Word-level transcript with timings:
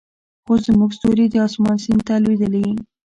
خو 0.45 0.53
زموږ 0.65 0.91
ستوري 0.97 1.25
د 1.29 1.35
اسمان 1.47 1.77
سیند 1.83 2.01
ته 2.07 2.13
لویدلې 2.23 2.67